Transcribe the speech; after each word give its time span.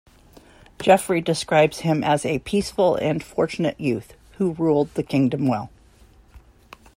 Geoffrey 0.81 1.21
describes 1.21 1.81
him 1.81 2.03
as 2.03 2.25
a 2.25 2.39
"peaceful 2.39 2.95
and 2.95 3.23
fortunate 3.23 3.79
youth, 3.79 4.15
who 4.39 4.53
ruled 4.53 4.91
the 4.95 5.03
kingdom 5.03 5.45
well". 5.45 5.69